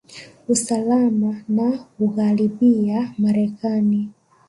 usalama 0.53 1.41
na 1.55 1.67
ugharibiya 2.05 2.99
marekani 3.23 4.01